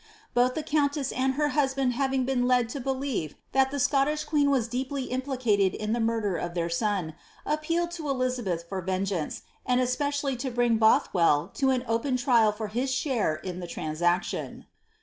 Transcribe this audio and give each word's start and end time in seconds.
Both 0.33 0.55
the 0.55 0.63
countess 0.63 1.11
and 1.11 1.35
her 1.35 1.49
husband 1.49 1.93
baring 1.95 2.25
been 2.25 2.47
led 2.47 2.69
to 2.69 2.79
believe 2.79 3.35
that 3.51 3.69
the 3.69 3.79
Scottish 3.79 4.23
queen 4.23 4.49
was 4.49 4.67
deeply 4.67 5.07
implicatetl 5.09 5.75
in 5.75 5.93
the 5.93 5.99
murder 5.99 6.37
of 6.37 6.55
their 6.55 6.71
son, 6.71 7.13
appealed 7.45 7.91
to 7.91 8.09
Elizabeth 8.09 8.63
for 8.67 8.81
vengeance, 8.81 9.43
and 9.63 9.79
es 9.79 9.95
pecially 9.95 10.39
to 10.39 10.49
bring 10.49 10.77
Bothwell 10.79 11.49
to 11.53 11.69
an 11.69 11.85
open 11.87 12.17
trial 12.17 12.51
for 12.51 12.69
his 12.69 12.91
share 12.91 13.35
in 13.35 13.59
the 13.59 13.67
transac 13.67 14.23
tion. 14.23 14.65